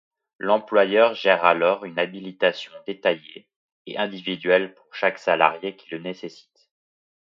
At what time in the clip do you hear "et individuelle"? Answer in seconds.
3.85-4.73